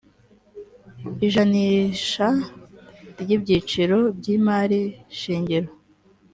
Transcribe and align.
ijanisha 1.25 2.27
ry’ibyiciro 3.21 3.97
by’imari 4.17 4.81
shingiro 5.19 5.69